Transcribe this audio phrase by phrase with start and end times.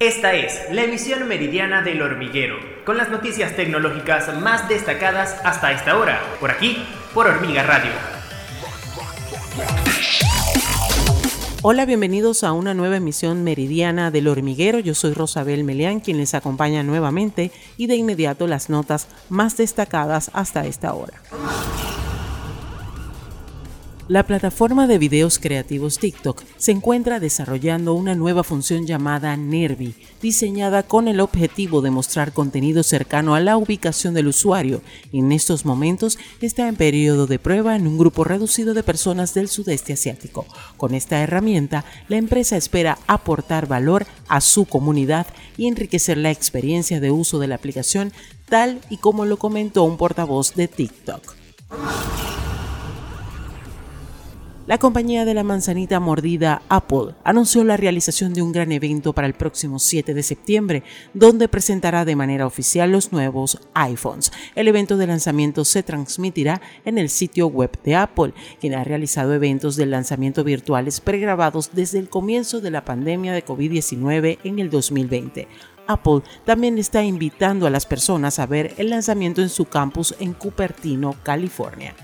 [0.00, 5.96] Esta es la emisión meridiana del hormiguero, con las noticias tecnológicas más destacadas hasta esta
[5.96, 6.84] hora, por aquí,
[7.14, 7.92] por Hormiga Radio.
[11.62, 14.80] Hola, bienvenidos a una nueva emisión meridiana del hormiguero.
[14.80, 20.28] Yo soy Rosabel Meleán, quien les acompaña nuevamente y de inmediato las notas más destacadas
[20.34, 21.14] hasta esta hora.
[24.06, 30.82] La plataforma de videos creativos TikTok se encuentra desarrollando una nueva función llamada Nervi, diseñada
[30.82, 34.82] con el objetivo de mostrar contenido cercano a la ubicación del usuario.
[35.10, 39.48] En estos momentos está en periodo de prueba en un grupo reducido de personas del
[39.48, 40.44] sudeste asiático.
[40.76, 47.00] Con esta herramienta, la empresa espera aportar valor a su comunidad y enriquecer la experiencia
[47.00, 48.12] de uso de la aplicación,
[48.50, 51.36] tal y como lo comentó un portavoz de TikTok.
[54.66, 59.26] La compañía de la manzanita mordida Apple anunció la realización de un gran evento para
[59.26, 60.82] el próximo 7 de septiembre,
[61.12, 64.32] donde presentará de manera oficial los nuevos iPhones.
[64.54, 69.34] El evento de lanzamiento se transmitirá en el sitio web de Apple, quien ha realizado
[69.34, 74.70] eventos de lanzamiento virtuales pregrabados desde el comienzo de la pandemia de COVID-19 en el
[74.70, 75.46] 2020.
[75.86, 80.32] Apple también está invitando a las personas a ver el lanzamiento en su campus en
[80.32, 81.94] Cupertino, California.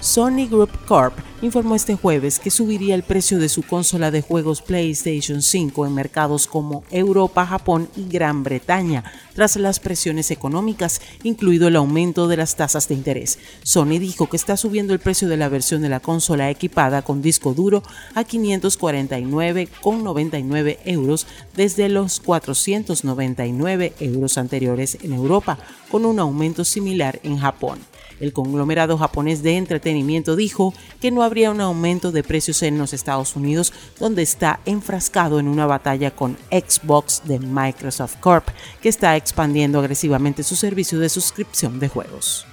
[0.00, 1.12] Sony Group Corp
[1.42, 5.94] informó este jueves que subiría el precio de su consola de juegos PlayStation 5 en
[5.94, 12.38] mercados como Europa, Japón y Gran Bretaña, tras las presiones económicas, incluido el aumento de
[12.38, 13.38] las tasas de interés.
[13.62, 17.20] Sony dijo que está subiendo el precio de la versión de la consola equipada con
[17.20, 17.82] disco duro
[18.14, 25.58] a 549,99 euros desde los 499 euros anteriores en Europa,
[25.90, 27.80] con un aumento similar en Japón.
[28.18, 29.89] El conglomerado japonés de entretenimiento
[30.36, 35.38] dijo que no habría un aumento de precios en los Estados Unidos, donde está enfrascado
[35.38, 38.48] en una batalla con Xbox de Microsoft Corp,
[38.80, 42.46] que está expandiendo agresivamente su servicio de suscripción de juegos.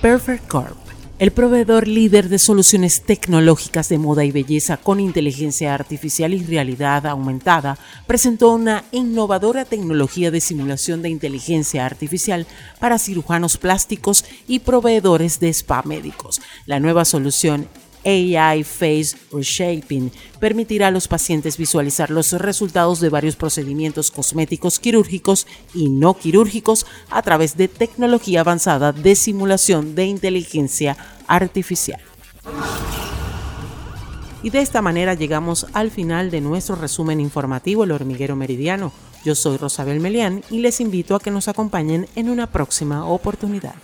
[0.00, 0.91] Perfect Corp
[1.22, 7.06] el proveedor líder de soluciones tecnológicas de moda y belleza con inteligencia artificial y realidad
[7.06, 7.78] aumentada
[8.08, 12.44] presentó una innovadora tecnología de simulación de inteligencia artificial
[12.80, 16.42] para cirujanos plásticos y proveedores de spa médicos.
[16.66, 17.68] La nueva solución
[18.04, 25.46] AI Face Reshaping permitirá a los pacientes visualizar los resultados de varios procedimientos cosméticos quirúrgicos
[25.74, 30.96] y no quirúrgicos a través de tecnología avanzada de simulación de inteligencia
[31.26, 32.00] artificial.
[34.42, 38.92] Y de esta manera llegamos al final de nuestro resumen informativo El Hormiguero Meridiano.
[39.24, 43.74] Yo soy Rosabel Melián y les invito a que nos acompañen en una próxima oportunidad.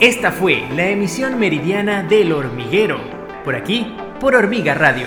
[0.00, 3.00] Esta fue la emisión meridiana del hormiguero,
[3.44, 5.06] por aquí, por Hormiga Radio